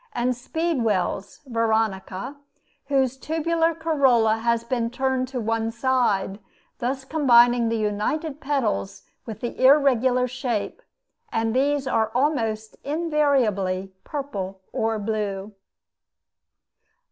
[0.13, 2.35] and speedwells (Veronica),
[2.87, 6.39] whose tubular corolla has been turned to one side,
[6.79, 10.81] thus combining the united petals with the irregular shape;
[11.31, 15.53] and these are almost invariably purple or blue.